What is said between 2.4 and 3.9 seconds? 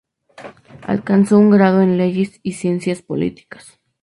y Ciencias Políticas.